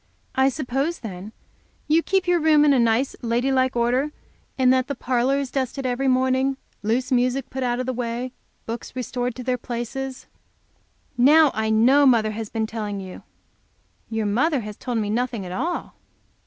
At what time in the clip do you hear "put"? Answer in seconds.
7.51-7.61